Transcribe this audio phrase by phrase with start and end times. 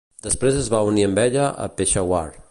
[0.27, 2.25] Després es va unir amb ella a Peshawar.